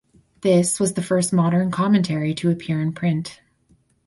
This 0.41 0.79
was 0.79 0.93
the 0.93 1.03
first 1.03 1.31
modern 1.31 1.69
commentary 1.69 2.33
to 2.33 2.49
appear 2.49 2.81
in 2.81 2.91
print. 2.91 3.39